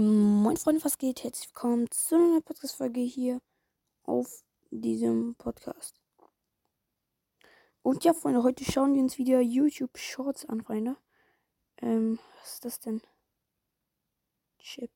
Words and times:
Moin 0.00 0.56
Freunde, 0.56 0.84
was 0.84 0.96
geht? 0.96 1.24
Herzlich 1.24 1.48
willkommen 1.48 1.90
zu 1.90 2.14
einer 2.14 2.40
Podcast-Folge 2.40 3.00
hier 3.00 3.40
auf 4.04 4.44
diesem 4.70 5.34
Podcast. 5.34 6.00
Und 7.82 8.04
ja, 8.04 8.14
Freunde, 8.14 8.44
heute 8.44 8.62
schauen 8.64 8.94
wir 8.94 9.02
uns 9.02 9.18
wieder 9.18 9.40
YouTube 9.40 9.98
Shorts 9.98 10.44
an, 10.44 10.62
Freunde. 10.62 10.96
Ähm, 11.78 12.20
was 12.40 12.52
ist 12.52 12.64
das 12.64 12.78
denn? 12.78 13.02
Chip. 14.60 14.92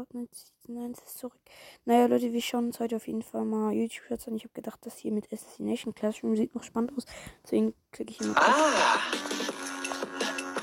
Fortnite 0.00 0.34
Season 0.34 0.82
1 0.82 0.98
ist 0.98 1.18
zurück. 1.18 1.38
Naja, 1.84 2.06
Leute, 2.06 2.32
wir 2.32 2.40
schauen 2.40 2.68
uns 2.68 2.80
heute 2.80 2.96
auf 2.96 3.06
jeden 3.06 3.20
Fall 3.20 3.44
mal 3.44 3.70
YouTube-Shorts 3.70 4.28
an. 4.28 4.34
Ich 4.34 4.44
habe 4.44 4.54
gedacht, 4.54 4.78
das 4.86 4.96
hier 4.96 5.12
mit 5.12 5.30
Assassination 5.30 5.94
Classroom 5.94 6.36
sieht 6.36 6.54
noch 6.54 6.62
spannend 6.62 6.96
aus. 6.96 7.04
Deswegen 7.44 7.74
klicke 7.92 8.12
ich 8.12 8.16
hier 8.16 8.28
mal. 8.28 8.36
Ah, 8.38 8.98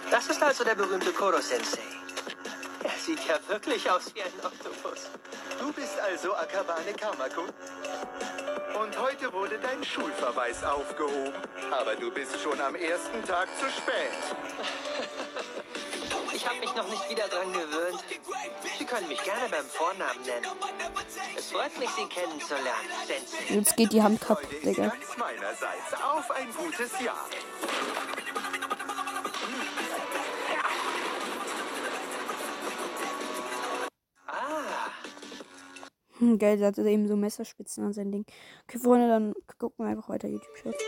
das 0.09 0.27
ist 0.27 0.41
also 0.41 0.63
der 0.63 0.73
berühmte 0.73 1.11
Koro-Sensei. 1.11 1.77
Er 2.83 2.89
sieht 2.99 3.19
ja 3.27 3.37
wirklich 3.47 3.87
aus 3.91 4.11
wie 4.15 4.23
ein 4.23 4.33
Oktopus. 4.43 5.11
Du 5.59 5.71
bist 5.71 5.99
also 5.99 6.33
Akabane 6.33 6.93
Kamako. 6.93 7.43
Und 8.81 8.99
heute 8.99 9.31
wurde 9.33 9.59
dein 9.59 9.83
Schulverweis 9.83 10.63
aufgehoben. 10.63 11.33
Aber 11.69 11.95
du 11.95 12.09
bist 12.11 12.39
schon 12.41 12.59
am 12.59 12.73
ersten 12.73 13.23
Tag 13.23 13.49
zu 13.59 13.69
spät. 13.69 14.96
Noch 16.77 16.89
nicht 16.89 17.09
wieder 17.09 17.27
dran 17.27 17.51
gewöhnt. 17.51 18.03
Sie 18.77 18.85
können 18.85 19.07
mich 19.07 19.23
gerne 19.23 19.49
beim 19.49 19.65
Vornamen 19.65 20.21
nennen. 20.21 20.45
Es 21.35 21.51
freut 21.51 21.75
mich, 21.79 21.89
Sie 21.89 22.05
kennenzulernen, 22.05 22.89
Sensei. 23.07 23.53
Jetzt 23.55 23.75
geht 23.75 23.91
die 23.93 24.03
Hand 24.03 24.21
kaputt, 24.21 24.63
Digga. 24.63 24.93
meinerseits. 25.17 25.93
Auf 26.03 26.29
ein 26.29 26.47
gutes 26.53 26.91
Jahr. 27.01 27.25
Ah, 34.27 34.91
Hm, 36.19 36.37
geil, 36.37 36.57
der 36.57 36.67
hatte 36.67 36.87
eben 36.87 37.07
so 37.07 37.15
Messerspitzen 37.15 37.85
an 37.85 37.93
sein 37.93 38.11
Ding. 38.11 38.25
Okay, 38.67 38.77
Freunde, 38.77 39.07
dann 39.07 39.33
gucken 39.57 39.85
wir 39.85 39.91
einfach 39.91 40.09
weiter 40.09 40.27
YouTube-Shorts. 40.27 40.83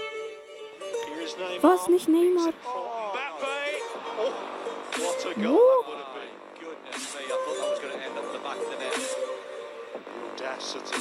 Was? 1.61 1.87
Nicht 1.87 2.07
Neymar? 2.07 2.53
A 5.19 5.33
goal 5.33 5.51
Woo. 5.51 5.59
that 5.59 5.87
would 5.89 5.97
have 5.97 6.13
been. 6.15 6.31
Goodness 6.63 7.13
me, 7.13 7.21
I 7.25 7.27
thought 7.27 7.57
that 7.59 7.69
was 7.69 7.79
going 7.79 7.91
to 7.91 7.99
end 8.05 8.17
up 8.17 8.31
the 8.31 8.39
back 8.39 8.55
of 8.55 8.69
the 8.71 8.77
net. 8.79 8.95
Audacity. 10.33 10.95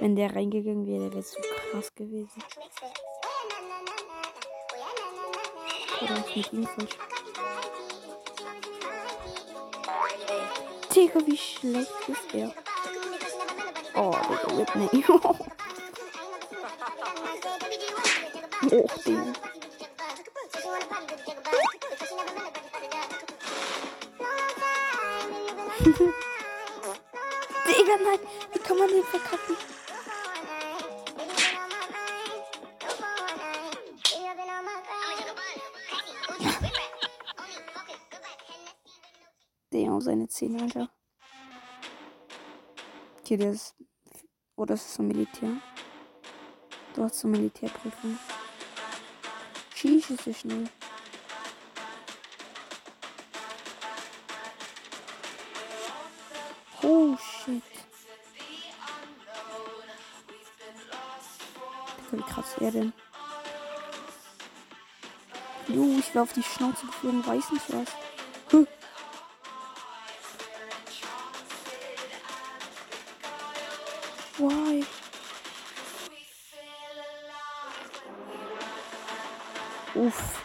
Wenn 0.00 0.16
der 0.16 0.34
reingegangen 0.34 0.86
wäre, 0.86 1.10
der 1.10 1.12
wäre 1.12 1.22
so 1.22 1.38
krass 1.70 1.94
gewesen. 1.94 2.42
Oder? 6.00 6.24
Digga, 10.94 11.20
wie 11.26 11.36
schlecht 11.36 12.08
ist 12.08 12.34
er? 12.34 12.54
Oh, 13.94 14.10
Digga, 14.10 14.56
Whitney. 14.56 15.04
oh, 18.72 18.88
Digga. 19.04 19.51
Digga, 27.66 27.96
nein. 28.04 28.20
Wie 28.52 28.58
kann 28.58 28.78
man 28.78 28.88
den 28.88 29.04
verkacken? 29.04 29.56
Und 40.02 40.06
seine 40.06 40.26
Zähne, 40.26 40.62
Alter. 40.62 40.90
Hier, 43.24 43.38
der 43.38 43.52
ist. 43.52 43.76
Oh, 44.56 44.64
das 44.64 44.84
ist 44.84 44.94
so 44.94 45.02
Militär. 45.04 45.58
Dort 46.96 47.14
zur 47.14 47.30
Militärprüfung. 47.30 48.18
Schieß 49.76 50.10
ist 50.10 50.24
so 50.24 50.32
schnell. 50.32 50.68
Oh 57.12 57.18
shit. 57.18 57.62
Wie 62.10 62.22
krass 62.22 62.54
er 62.58 62.70
denn? 62.70 62.92
Jo, 65.68 65.98
ich 65.98 66.14
wäre 66.14 66.22
auf 66.22 66.32
die 66.32 66.42
Schnauze 66.42 66.86
geflogen, 66.86 67.26
weiß 67.26 67.50
nicht 67.50 67.66
was. 67.68 67.88
Huh. 68.50 68.66
Why? 74.38 74.86
Uff. 79.94 80.42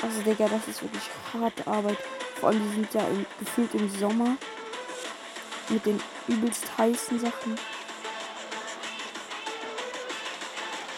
Also, 0.00 0.22
Digga, 0.22 0.48
das 0.48 0.68
ist 0.68 0.82
wirklich 0.82 1.02
harte 1.34 1.66
Arbeit. 1.66 1.98
Vor 2.36 2.50
allem, 2.50 2.62
die 2.68 2.74
sind 2.76 2.94
ja 2.94 3.00
im, 3.08 3.26
gefühlt 3.40 3.74
im 3.74 3.90
Sommer. 3.90 4.36
Mit 5.68 5.84
den 5.84 6.02
übelst 6.26 6.78
heißen 6.78 7.20
Sachen. 7.20 7.58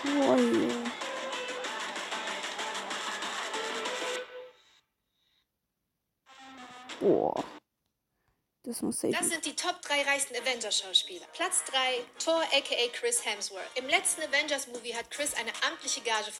Boah, 0.04 0.36
ja. 0.36 0.92
Boah. 7.00 7.44
Das 8.62 8.82
muss 8.82 9.00
safe. 9.00 9.12
Das 9.12 9.28
sind 9.28 9.44
die 9.44 9.56
Top 9.56 9.80
3 9.82 10.02
reichsten 10.02 10.36
Avengers-Schauspieler. 10.36 11.26
Platz 11.32 11.64
3, 11.64 11.76
Thor 12.22 12.42
aka 12.42 12.88
Chris 12.92 13.24
Hemsworth. 13.24 13.62
Im 13.74 13.86
letzten 13.86 14.22
Avengers-Movie 14.22 14.94
hat 14.94 15.10
Chris 15.10 15.34
eine 15.34 15.50
amtliche 15.66 16.02
Gage 16.02 16.30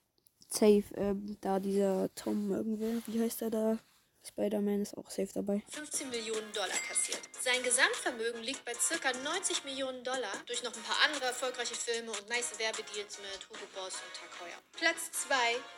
safe, 0.52 0.84
ähm, 0.96 1.36
da 1.40 1.58
dieser 1.58 2.12
Tom 2.14 2.50
irgendwer, 2.50 3.02
wie 3.06 3.20
heißt 3.20 3.42
er 3.42 3.50
da? 3.50 3.78
Spider-Man 4.26 4.82
ist 4.82 4.96
auch 4.96 5.10
safe 5.10 5.30
dabei. 5.34 5.62
15 5.70 6.10
Millionen 6.10 6.52
Dollar 6.52 6.76
kassiert. 6.86 7.20
Sein 7.40 7.62
Gesamtvermögen 7.62 8.42
liegt 8.42 8.64
bei 8.64 8.74
circa 8.74 9.12
90 9.12 9.64
Millionen 9.64 10.04
Dollar 10.04 10.32
durch 10.46 10.62
noch 10.62 10.74
ein 10.74 10.82
paar 10.82 10.98
andere 11.06 11.26
erfolgreiche 11.26 11.74
Filme 11.74 12.10
und 12.10 12.28
nice 12.28 12.58
Werbedeals 12.58 13.18
mit 13.18 13.48
Hugo 13.48 13.66
Boss 13.74 13.94
und 13.94 14.14
Tag 14.14 14.30
Heuer. 14.40 14.58
Platz 14.72 15.10
2, 15.26 15.34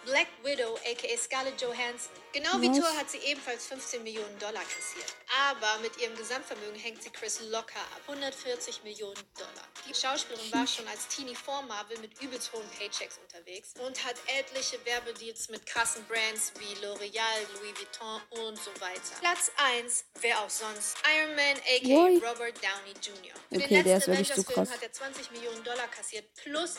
Black 0.07 0.27
Widow 0.43 0.75
aka 0.75 1.17
Scarlett 1.17 1.61
Johansson. 1.61 2.13
Genau 2.33 2.61
wie 2.61 2.71
Was? 2.71 2.79
Thor 2.79 2.97
hat 2.97 3.11
sie 3.11 3.19
ebenfalls 3.19 3.67
15 3.67 4.03
Millionen 4.03 4.39
Dollar 4.39 4.63
kassiert. 4.65 5.15
Aber 5.49 5.79
mit 5.81 5.97
ihrem 5.99 6.17
Gesamtvermögen 6.17 6.79
hängt 6.79 7.03
sie 7.03 7.11
Chris 7.11 7.41
locker 7.41 7.79
ab. 7.79 8.03
140 8.09 8.83
Millionen 8.83 9.23
Dollar. 9.39 9.69
Die 9.89 9.95
Schauspielerin 9.95 10.53
war 10.53 10.67
schon 10.67 10.87
als 10.89 11.07
Teenie 11.09 11.35
vor 11.35 11.63
Marvel 11.63 11.99
mit 11.99 12.21
übelst 12.21 12.53
hohen 12.53 12.69
Paychecks 12.79 13.19
unterwegs 13.19 13.75
und 13.87 14.05
hat 14.05 14.17
etliche 14.39 14.85
Werbedeals 14.85 15.49
mit 15.49 15.65
krassen 15.67 16.05
Brands 16.07 16.53
wie 16.59 16.85
L'Oreal, 16.85 17.41
Louis 17.55 17.79
Vuitton 17.79 18.21
und 18.41 18.59
so 18.59 18.71
weiter. 18.81 19.15
Platz 19.21 19.51
1, 19.57 20.05
wer 20.21 20.41
auch 20.41 20.51
sonst? 20.51 20.97
Iron 21.17 21.35
Man 21.37 21.57
aka 21.57 22.05
Ui. 22.05 22.17
Robert 22.19 22.57
Downey 22.63 22.95
Jr. 23.03 23.35
Für 23.51 23.57
Okay, 23.57 23.69
den 23.69 23.85
der 23.85 23.97
ist 23.99 24.07
letzten 24.07 24.11
wirklich 24.13 24.29
so 24.29 24.33
Avengers-Film 24.35 24.67
krass. 24.67 24.71
hat 24.75 24.83
er 24.83 24.93
20 24.93 25.31
Millionen 25.33 25.65
Dollar 25.65 25.89
kassiert 25.89 26.35
plus 26.37 26.77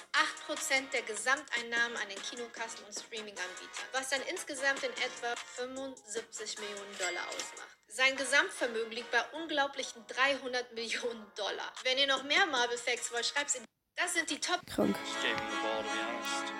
8% 0.47 0.89
der 0.91 1.01
Gesamteinnahmen 1.03 1.97
an 1.97 2.09
den 2.09 2.21
Kinokassen 2.21 2.83
und 2.85 2.93
Streaming-Anbietern, 2.93 3.85
was 3.91 4.09
dann 4.09 4.21
insgesamt 4.29 4.83
in 4.83 4.91
etwa 4.91 5.35
75 5.55 6.59
Millionen 6.59 6.97
Dollar 6.97 7.27
ausmacht. 7.29 7.77
Sein 7.87 8.15
Gesamtvermögen 8.15 8.91
liegt 8.91 9.11
bei 9.11 9.23
unglaublichen 9.33 10.03
300 10.07 10.73
Millionen 10.73 11.25
Dollar. 11.35 11.71
Wenn 11.83 11.97
ihr 11.99 12.07
noch 12.07 12.23
mehr 12.23 12.45
Marvel 12.47 12.77
Facts 12.77 13.11
wollt, 13.11 13.25
schreibt's 13.25 13.55
in 13.55 13.63
das 13.95 14.13
sind 14.15 14.27
die 14.31 14.39
Top 14.39 14.59
Krank. 14.65 14.97
Just 15.05 15.21
gave 15.21 15.37
him 15.37 15.49
the 15.51 15.57
ball, 15.61 15.77
to 15.77 15.83
be 15.83 15.99
honest. 16.01 16.53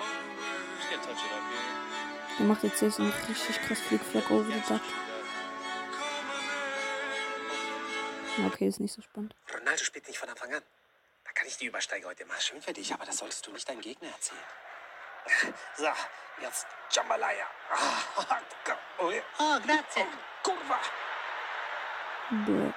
Just 0.78 0.90
get 0.92 1.00
a 1.00 1.02
touch 1.02 1.26
it 1.26 1.32
up 1.34 1.42
here. 1.50 1.93
Der 2.40 2.46
macht 2.46 2.64
jetzt 2.64 2.80
hier 2.80 2.90
so 2.90 3.04
einen 3.04 3.14
richtig 3.30 3.62
krass 3.62 3.80
Flickflack 3.80 4.30
over 4.32 4.46
the 4.46 4.62
duck. 4.68 4.82
Okay, 8.48 8.68
ist 8.68 8.80
nicht 8.80 8.94
so 8.94 9.02
spannend. 9.02 9.36
Ronaldo 9.54 9.84
spielt 9.84 10.08
nicht 10.08 10.18
von 10.18 10.30
Anfang 10.30 10.54
an. 10.54 10.64
Da 11.24 11.32
kann 11.32 11.48
ich 11.48 11.58
die 11.58 11.66
Übersteiger 11.68 12.08
heute 12.08 12.26
mal 12.26 12.40
schön 12.42 12.62
für 12.62 12.74
dich, 12.74 12.94
aber 12.94 13.06
das 13.06 13.18
solltest 13.18 13.46
du 13.46 13.52
nicht 13.52 13.70
deinem 13.70 13.82
Gegner 13.82 14.10
erzählen. 14.10 14.42
So, 15.78 15.88
jetzt 16.42 16.68
Jambalaya. 16.92 17.46
Ah, 17.72 18.40
oh, 19.00 19.12
oh, 19.40 19.60
grazie. 19.66 20.06
Kurva. 20.44 20.80
Bäh. 22.46 22.74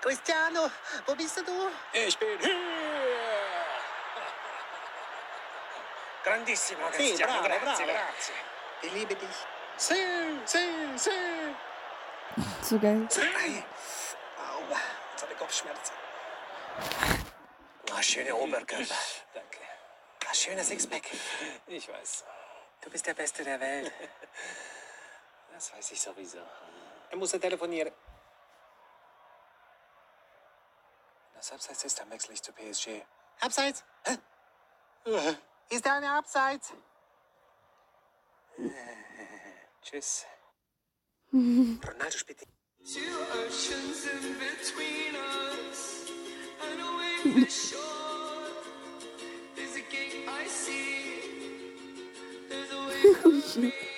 Cristiano, 0.00 0.70
wo 1.06 1.14
bist 1.14 1.38
du? 1.38 1.70
Ich 1.92 2.18
bin 2.18 2.38
hier. 2.40 2.77
Grandissimo, 6.28 6.90
Sì, 6.90 6.96
Cristiano. 6.96 7.40
bravo, 7.40 7.62
grazie, 7.64 7.84
bravo. 7.86 7.98
grazie. 8.00 8.34
Ich 8.82 8.92
liebe 8.92 9.16
dich. 9.16 9.36
Sì, 9.76 10.40
sì, 10.44 10.92
sì. 10.96 11.56
So 12.60 12.78
geil. 12.78 13.06
Ei. 13.16 13.64
Au, 14.36 14.60
jetzt 15.12 15.22
habe 15.22 15.32
ich 15.32 15.38
Kopfschmerzen. 15.38 15.94
Ah, 17.92 18.02
schöne 18.02 18.34
Oberkörper. 18.34 18.94
Danke. 19.32 19.58
Ah, 20.28 20.34
schöner 20.34 20.62
Sixpack. 20.64 21.08
Ich 21.66 21.88
weiß. 21.88 22.24
Du 22.82 22.90
bist 22.90 23.06
der 23.06 23.14
Beste 23.14 23.42
der 23.42 23.58
Welt. 23.58 23.90
Das 25.54 25.72
weiß 25.72 25.90
ich 25.92 26.00
sowieso. 26.00 26.38
Er 27.10 27.16
muss 27.16 27.32
ja 27.32 27.38
telefonieren. 27.38 27.92
Das 31.34 31.50
Abseits 31.52 31.84
ist, 31.84 31.98
dann 31.98 32.10
wechsle 32.10 32.34
ich 32.34 32.42
zu 32.42 32.52
PSG. 32.52 33.02
Abseits? 33.40 33.82
Hä? 34.04 34.18
He's 35.68 35.82
down 35.82 36.00
the 36.00 36.08
outside. 36.08 36.60
Tschüss. 39.84 40.24
Tornado 41.80 42.10
spät. 42.18 42.42
Two 42.84 43.00
oceans 43.44 44.06
in 44.06 44.34
between 44.38 45.14
us 45.14 46.10
and 46.64 46.80
a 46.80 46.90
wave 46.96 47.36
is 47.46 47.70
short. 47.70 48.64
There's 49.54 49.76
a 49.76 49.84
gate 49.92 50.26
I 50.26 50.46
see. 50.46 51.20
There's 52.48 52.72
a 52.72 52.80
wave 52.88 53.20
oh, 53.24 53.97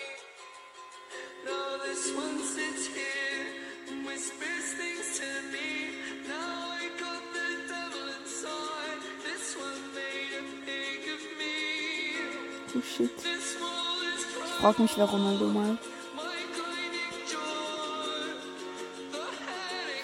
Oh 12.72 12.82
shit. 12.82 13.10
Ich 13.18 14.52
frag 14.60 14.78
mich, 14.78 14.96
wer 14.96 15.06
Ronaldo 15.06 15.46
mal. 15.46 15.76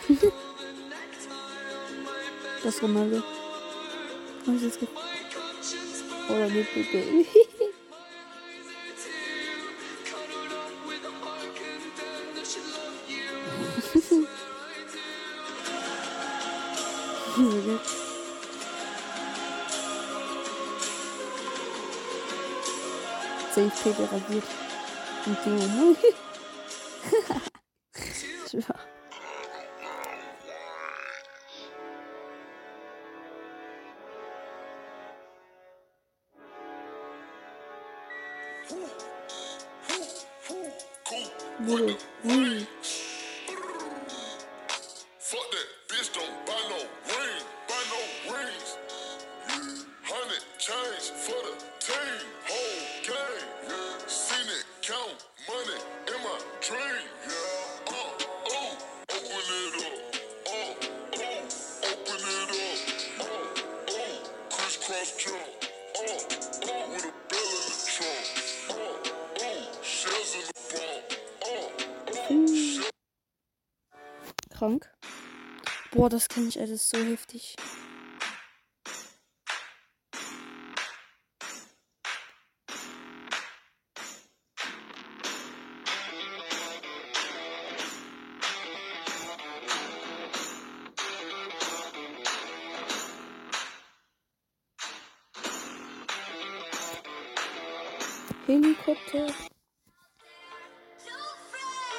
das 2.64 2.82
Ronaldo. 2.82 3.22
Hab 4.46 4.54
ich 4.54 4.62
das 4.62 4.78
Oder 6.28 6.48
nee, 6.48 6.66
bitte. 6.74 7.04
So 7.55 7.55
safe 23.56 23.74
trailer 23.74 24.08
à 24.12 24.18
dire. 24.30 24.42
Então, 25.26 25.96
tu 28.50 28.58
vois. 28.60 28.76
Krank. 74.56 74.90
Boah, 75.92 76.08
das 76.08 76.28
kenne 76.28 76.48
ich, 76.48 76.58
ist 76.70 76.88
so 76.88 76.98
heftig. 76.98 77.56
Helikopter. 98.46 99.26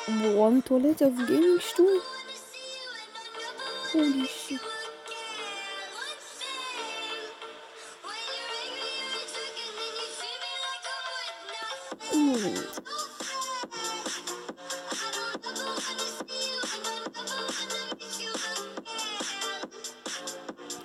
Boah, 0.08 0.48
eine 0.48 0.64
Toilette 0.64 1.08
auf 1.08 1.16
dem 1.18 1.28
Gamingstuhl. 1.28 2.02
Holy 3.92 4.26
shit. 4.26 4.62
Mm. 12.14 12.38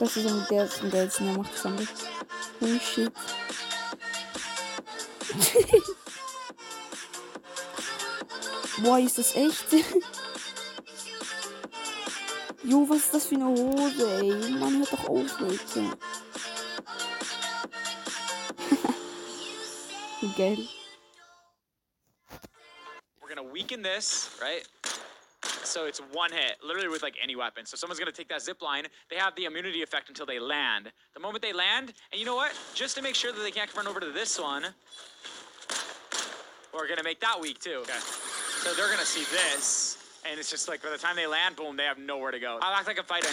Das 0.00 0.16
ist 0.16 0.26
ein 0.26 0.46
der, 0.50 0.66
der, 0.66 1.06
der 1.06 1.26
macht 1.36 1.54
es 1.54 1.64
anders. 1.64 1.88
Holy 2.60 2.80
shit. 2.80 3.12
Boah, 8.82 8.98
ist 8.98 9.18
das 9.18 9.36
echt? 9.36 9.66
Jo, 12.64 12.88
was 12.88 12.98
ist 12.98 13.14
das 13.14 13.26
für 13.26 13.34
eine 13.34 13.46
Hose, 13.46 14.20
ey? 14.20 14.32
Mann, 14.52 14.78
hört 14.78 14.92
doch 14.92 15.08
auf, 15.08 15.40
Leute. 15.40 15.98
Geil. 20.36 20.68
We're 23.20 23.34
gonna 23.34 23.52
weaken 23.52 23.82
this, 23.82 24.30
right? 24.40 24.64
So 25.72 25.86
it's 25.86 26.00
one 26.12 26.30
hit, 26.30 26.58
literally 26.62 26.88
with 26.88 27.02
like 27.02 27.14
any 27.22 27.34
weapon. 27.34 27.64
So 27.64 27.78
someone's 27.78 27.98
gonna 27.98 28.12
take 28.12 28.28
that 28.28 28.42
zip 28.42 28.60
line. 28.60 28.84
They 29.08 29.16
have 29.16 29.34
the 29.36 29.46
immunity 29.46 29.82
effect 29.82 30.10
until 30.10 30.26
they 30.26 30.38
land. 30.38 30.92
The 31.14 31.20
moment 31.20 31.40
they 31.40 31.54
land, 31.54 31.94
and 32.12 32.20
you 32.20 32.26
know 32.26 32.36
what? 32.36 32.52
Just 32.74 32.94
to 32.98 33.02
make 33.02 33.14
sure 33.14 33.32
that 33.32 33.40
they 33.40 33.50
can't 33.50 33.74
run 33.74 33.86
over 33.86 33.98
to 33.98 34.12
this 34.12 34.38
one, 34.38 34.66
we're 36.74 36.86
gonna 36.88 37.02
make 37.02 37.20
that 37.20 37.40
weak 37.40 37.58
too. 37.58 37.80
Okay. 37.88 37.98
So 38.62 38.74
they're 38.74 38.90
gonna 38.90 39.06
see 39.06 39.24
this, 39.32 40.20
and 40.28 40.38
it's 40.38 40.50
just 40.50 40.68
like 40.68 40.82
by 40.82 40.90
the 40.90 40.98
time 40.98 41.16
they 41.16 41.26
land, 41.26 41.56
boom, 41.56 41.74
they 41.74 41.84
have 41.84 41.96
nowhere 41.96 42.32
to 42.32 42.38
go. 42.38 42.58
I'll 42.60 42.74
act 42.74 42.86
like 42.86 42.98
I'm 42.98 43.06
fighting. 43.06 43.32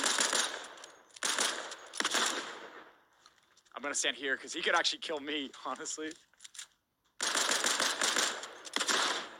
I'm 3.76 3.82
gonna 3.84 3.94
stand 3.94 4.16
here 4.16 4.38
because 4.38 4.54
he 4.54 4.62
could 4.62 4.76
actually 4.76 5.00
kill 5.00 5.20
me, 5.20 5.52
honestly. 5.66 6.12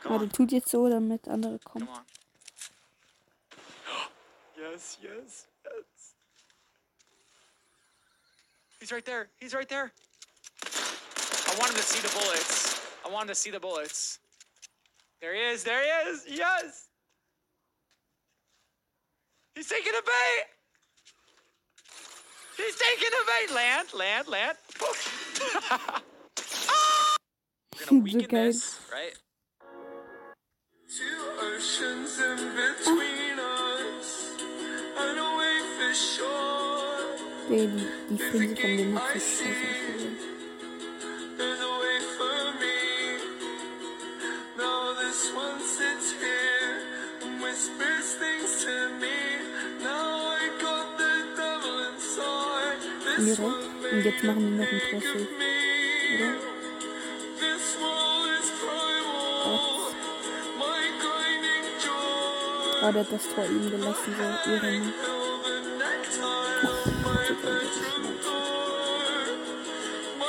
Come 0.02 0.12
Aber 0.12 0.24
on. 0.24 0.28
tut 0.28 0.52
jetzt 0.52 0.68
so, 0.68 0.86
damit 0.90 1.26
andere 1.28 1.58
kommen. 1.64 1.86
Come 1.86 1.96
on. 1.96 2.19
Yes, 4.80 4.96
yes, 5.02 5.46
yes. 5.64 6.14
He's 8.78 8.92
right 8.92 9.04
there. 9.04 9.28
He's 9.38 9.54
right 9.54 9.68
there. 9.68 9.92
I 10.64 11.56
wanted 11.58 11.76
to 11.76 11.82
see 11.82 12.00
the 12.00 12.12
bullets. 12.18 12.80
I 13.06 13.10
wanted 13.10 13.28
to 13.28 13.34
see 13.34 13.50
the 13.50 13.60
bullets. 13.60 14.18
There 15.20 15.34
he 15.34 15.40
is. 15.40 15.64
There 15.64 15.82
he 15.82 16.10
is. 16.10 16.24
Yes. 16.26 16.88
He's 19.54 19.68
taking 19.68 19.92
a 19.92 20.02
bait. 20.02 20.44
He's 22.56 22.76
taking 22.76 23.08
a 23.08 23.24
bait. 23.26 23.54
Land, 23.54 23.88
land, 23.94 24.28
land. 24.28 24.56
Ah! 26.68 27.16
We're 27.78 27.86
gonna 27.86 28.02
weaken 28.02 28.28
this, 28.30 28.78
right? 28.92 29.14
Two 30.88 31.04
oceans 31.40 32.18
in 32.20 32.36
between 32.36 33.29
Die, 35.90 35.96
die, 38.10 38.18
Frise 38.18 38.54
von 38.54 38.76
dem 38.76 38.94
hat 38.96 39.12
sich 39.12 39.22
scheiße 39.24 39.50
ausgesehen. 39.50 40.16
There's 41.36 41.58
a 41.58 41.70
way 41.82 41.98
for 42.16 42.40
me. 42.62 42.78
Now 44.56 44.94
this 44.94 45.32
one 45.34 45.58
sits 45.58 46.12
here 46.12 46.78
and 47.24 47.42
whispers 47.42 48.14
things 48.20 48.64
to 48.64 48.74
me. 49.00 49.18
Now 49.82 50.30
I 50.30 50.50
got 50.62 50.96
the 50.96 51.26
devil 51.34 51.76
inside. 51.90 52.86
This 53.04 53.36
Direkt. 53.36 53.40
one 53.40 53.70
Und 53.90 54.04
jetzt 54.04 54.22
machen 54.22 54.38
die 54.38 54.56
noch 54.56 54.70
ein 54.70 54.80
Tor 54.90 55.00
safe, 55.00 55.28
oder? 56.14 56.32
Joy. 61.82 62.82
Ah, 62.82 62.92
der 62.92 63.00
hat 63.00 63.12
das 63.12 63.28
Tor 63.34 63.44
ihm 63.44 63.70
gelassen, 63.70 64.14
so 64.16 64.50
Ehrenmann. 64.50 65.09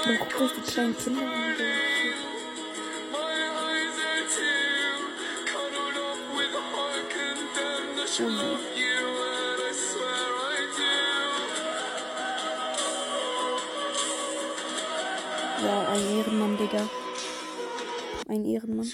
Aber 0.04 0.16
guckt 0.18 0.42
euch 0.42 0.52
die 0.54 0.62
kleinen. 0.72 0.96
Ja, 15.64 15.88
ein 15.90 16.18
Ehrenmann, 16.18 16.58
Digga. 16.58 16.90
Ein 18.28 18.46
Ehrenmann. 18.46 18.92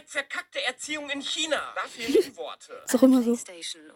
Zeigt 0.00 0.10
verkackte 0.10 0.62
Erziehung 0.62 1.10
in 1.10 1.22
China. 1.22 1.72
Da 1.74 1.82
fehlen 1.82 2.22
die 2.24 2.36
Worte. 2.36 2.80
Ist 2.84 2.94
doch 2.94 3.02
immer 3.02 3.22
so. 3.22 3.32
Playstation 3.32 3.89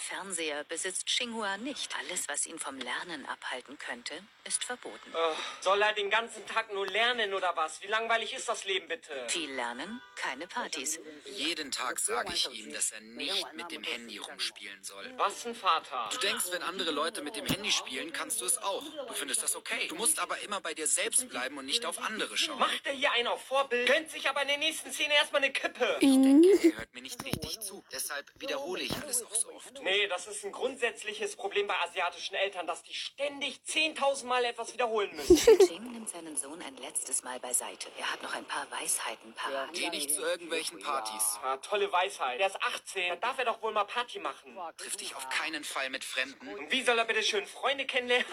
Fernseher 0.00 0.64
besitzt 0.64 1.06
Xinhua 1.06 1.56
nicht. 1.58 1.94
Alles, 1.98 2.28
was 2.28 2.46
ihn 2.46 2.58
vom 2.58 2.78
Lernen 2.78 3.26
abhalten 3.26 3.78
könnte, 3.78 4.14
ist 4.44 4.64
verboten. 4.64 5.12
Oh, 5.14 5.34
soll 5.60 5.80
er 5.82 5.92
den 5.92 6.10
ganzen 6.10 6.44
Tag 6.46 6.72
nur 6.72 6.86
lernen 6.86 7.34
oder 7.34 7.54
was? 7.56 7.80
Wie 7.82 7.86
langweilig 7.86 8.34
ist 8.34 8.48
das 8.48 8.64
Leben 8.64 8.88
bitte? 8.88 9.12
Viel 9.28 9.50
Lernen, 9.52 10.00
keine 10.16 10.46
Partys. 10.46 10.98
Jeden 11.26 11.70
Tag 11.70 11.98
sage 11.98 12.32
ich 12.34 12.50
ihm, 12.50 12.72
dass 12.72 12.90
er 12.92 13.00
nicht 13.00 13.52
mit 13.54 13.70
dem 13.70 13.82
Handy 13.82 14.18
rumspielen 14.18 14.82
soll. 14.82 15.12
Was 15.16 15.46
ein 15.46 15.54
Vater. 15.54 16.08
Du 16.12 16.18
denkst, 16.18 16.46
wenn 16.50 16.62
andere 16.62 16.90
Leute 16.90 17.22
mit 17.22 17.36
dem 17.36 17.46
Handy 17.46 17.70
spielen, 17.70 18.12
kannst 18.12 18.40
du 18.40 18.46
es 18.46 18.58
auch. 18.58 18.84
Du 19.06 19.14
findest 19.14 19.42
das 19.42 19.54
okay. 19.54 19.86
Du 19.88 19.94
musst 19.94 20.18
aber 20.18 20.38
immer 20.40 20.60
bei 20.60 20.74
dir 20.74 20.86
selbst 20.86 21.28
bleiben 21.28 21.58
und 21.58 21.66
nicht 21.66 21.84
auf 21.84 21.98
andere 22.00 22.36
schauen. 22.36 22.58
Macht 22.58 22.86
er 22.86 22.94
hier 22.94 23.12
einen 23.12 23.28
auf 23.28 23.44
Vorbild? 23.44 23.86
Gönnt 23.86 24.10
sich 24.10 24.28
aber 24.28 24.42
in 24.42 24.48
der 24.48 24.58
nächsten 24.58 24.92
Szene 24.92 25.14
erstmal 25.14 25.42
eine 25.42 25.52
Kippe. 25.52 25.96
Ich 26.00 26.10
denke, 26.10 26.48
er 26.48 26.78
hört 26.78 26.94
mir 26.94 27.02
nicht 27.02 27.22
richtig 27.24 27.60
zu. 27.60 27.84
Deshalb 27.92 28.30
wiederhole 28.36 28.82
ich 28.82 28.92
alles 28.96 29.22
auch 29.24 29.34
so 29.34 29.52
oft. 29.52 29.80
Nee, 29.82 29.89
das 30.08 30.26
ist 30.26 30.44
ein 30.44 30.52
grundsätzliches 30.52 31.36
Problem 31.36 31.66
bei 31.66 31.74
asiatischen 31.80 32.34
Eltern, 32.34 32.66
dass 32.66 32.82
die 32.82 32.94
ständig 32.94 33.60
10.000 33.66 34.26
Mal 34.26 34.44
etwas 34.44 34.72
wiederholen 34.72 35.14
müssen. 35.14 35.36
Xing 35.58 35.92
nimmt 35.92 36.08
seinen 36.08 36.36
Sohn 36.36 36.60
ein 36.62 36.76
letztes 36.76 37.22
Mal 37.22 37.38
beiseite. 37.40 37.88
Er 37.98 38.12
hat 38.12 38.22
noch 38.22 38.34
ein 38.34 38.44
paar 38.44 38.66
Weisheiten 38.70 39.32
parat. 39.34 39.70
Geh 39.72 39.88
nicht 39.90 40.12
zu 40.12 40.20
irgendwelchen 40.20 40.80
Partys. 40.80 41.38
Ah, 41.42 41.56
tolle 41.58 41.90
Weisheit. 41.92 42.38
Der 42.40 42.48
ist 42.48 42.62
18, 42.62 43.08
dann 43.10 43.20
darf 43.20 43.38
er 43.38 43.44
doch 43.46 43.62
wohl 43.62 43.72
mal 43.72 43.84
Party 43.84 44.18
machen. 44.18 44.56
Triff 44.76 44.96
dich 44.96 45.14
auf 45.16 45.28
keinen 45.28 45.64
Fall 45.64 45.90
mit 45.90 46.04
Fremden. 46.04 46.48
Und 46.56 46.70
wie 46.70 46.82
soll 46.82 46.98
er 46.98 47.04
bitte 47.04 47.22
schön 47.22 47.46
Freunde 47.46 47.86
kennenlernen? 47.86 48.26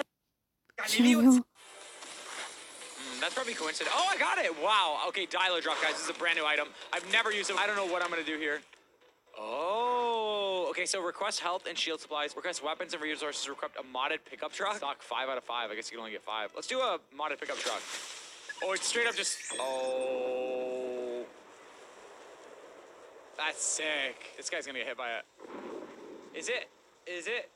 Ja, 0.78 0.84
Galileo 0.84 1.22
ja. 1.22 1.28
Mm, 1.30 1.44
That's 3.20 3.34
probably 3.34 3.56
coincidence. 3.56 3.96
Oh, 3.98 4.10
I 4.14 4.18
got 4.18 4.38
it. 4.44 4.52
Wow. 4.62 5.08
Okay, 5.08 5.26
dialer 5.28 5.62
drop, 5.62 5.82
guys. 5.82 5.94
This 5.94 6.04
is 6.04 6.10
a 6.10 6.14
brand 6.14 6.38
new 6.38 6.46
item. 6.46 6.68
I've 6.94 7.10
never 7.12 7.32
used 7.32 7.50
it. 7.50 7.58
I 7.58 7.66
don't 7.66 7.76
know 7.76 7.86
what 7.92 8.04
I'm 8.04 8.10
gonna 8.10 8.24
do 8.24 8.38
here. 8.38 8.62
Oh, 9.40 10.68
okay. 10.70 10.86
So 10.86 11.02
request 11.02 11.40
health 11.40 11.66
and 11.68 11.78
shield 11.78 12.02
supplies. 12.02 12.36
Request 12.36 12.64
weapons 12.64 12.94
and 12.94 13.02
resources. 13.02 13.48
Request 13.48 13.74
a 13.80 13.84
modded 13.84 14.20
pickup 14.30 14.52
truck. 14.52 14.78
Stock 14.78 15.02
five 15.02 15.30
out 15.30 15.38
of 15.38 15.44
five. 15.44 15.70
I 15.72 15.76
guess 15.76 15.92
you 15.92 15.98
can 15.98 16.02
only 16.02 16.12
get 16.12 16.24
five. 16.24 16.52
Let's 16.56 16.68
do 16.68 16.80
a 16.80 17.00
modded 17.18 17.40
pickup 17.40 17.58
truck. 17.58 17.82
Oh, 18.64 18.74
it's 18.74 18.88
straight 18.88 19.08
up 19.08 19.16
just. 19.16 19.38
Oh. 19.60 21.24
That's 23.38 23.62
sick. 23.62 24.34
This 24.36 24.50
guy's 24.50 24.66
gonna 24.66 24.80
get 24.80 24.88
hit 24.88 24.98
by 24.98 25.10
it. 25.12 25.26
Is 26.34 26.50
it? 26.50 26.70
Is 27.06 27.28
it? 27.28 27.50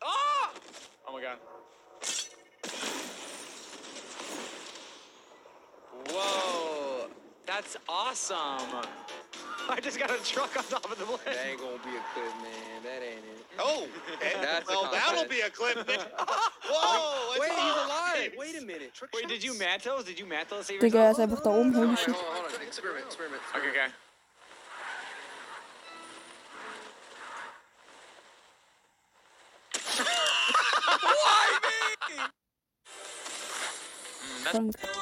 Oh! 0.00 0.50
Oh 1.06 1.12
my 1.12 1.20
god. 1.20 1.38
Whoa, 6.10 7.08
that's 7.46 7.76
awesome. 7.88 8.84
I 9.68 9.80
just 9.80 9.98
got 9.98 10.10
a 10.10 10.22
truck 10.24 10.56
on 10.56 10.64
top 10.64 10.90
of 10.90 10.98
the 10.98 11.04
That 11.24 11.36
ain't 11.48 11.60
gonna 11.60 11.78
be 11.84 11.96
a 11.96 12.02
clip, 12.12 12.34
man. 12.42 12.82
That 12.84 13.02
ain't 13.02 13.24
it. 13.24 13.46
Oh, 13.58 13.86
That's 14.20 14.68
well, 14.68 14.90
that'll 14.90 15.28
be 15.28 15.40
a 15.40 15.50
clip. 15.50 15.86
then. 15.86 15.98
Whoa, 16.68 17.30
it's 17.32 17.40
Wait, 17.40 17.50
he's 17.52 17.60
alive. 17.60 17.86
alive. 17.86 18.32
Wait 18.38 18.56
a 18.62 18.64
minute. 18.64 18.94
Trick 18.94 19.10
Wait, 19.14 19.28
did 19.28 19.42
you 19.42 19.50
shots? 19.54 19.58
mantle? 19.60 20.02
Did 20.02 20.18
you 20.18 20.26
mantle 20.26 20.62
save 20.62 20.80
Digga, 20.80 20.98
er 20.98 21.08
yourself? 21.08 21.12
ist 21.12 21.20
einfach 21.20 21.40
da 21.42 21.50
oben. 21.50 21.74
Holy 21.74 21.86
Hold 21.86 21.98
on, 22.08 22.14
hold 22.14 22.54
on. 22.54 22.62
Experiment, 22.62 23.06
experiment. 23.06 23.42
Okay, 23.56 23.70
okay. 23.70 23.88
Krank. 34.44 34.93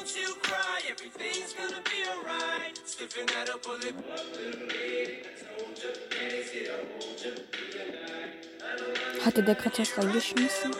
Hatte 9.24 9.42
der 9.42 9.54
gerade 9.54 9.78
was 9.78 9.98
reingeschmissen? 9.98 10.74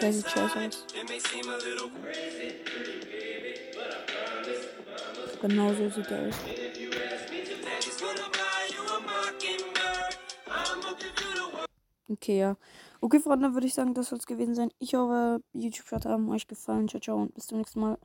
Der 0.00 0.12
sieht 0.12 0.30
scheiße 0.30 0.58
aus. 0.58 0.86
Genau 5.40 5.74
so 5.74 5.88
sieht 5.90 6.10
er 6.10 6.28
aus. 6.28 6.34
Okay, 12.08 12.38
ja. 12.38 12.56
Okay, 13.00 13.20
Freunde, 13.20 13.52
würde 13.54 13.66
ich 13.66 13.74
sagen, 13.74 13.94
das 13.94 14.08
soll 14.08 14.18
es 14.18 14.26
gewesen 14.26 14.54
sein. 14.54 14.70
Ich 14.78 14.94
hoffe, 14.94 15.42
YouTube-Shot 15.52 16.06
haben 16.06 16.30
euch 16.30 16.46
gefallen. 16.46 16.88
Ciao, 16.88 17.00
ciao 17.00 17.16
und 17.22 17.34
bis 17.34 17.46
zum 17.46 17.58
nächsten 17.58 17.80
Mal. 17.80 17.98